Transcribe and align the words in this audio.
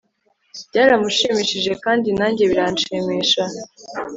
byaramushimishije 0.69 1.71
kandi 1.83 2.09
nanjye 2.19 2.43
biranshimisha 2.51 3.43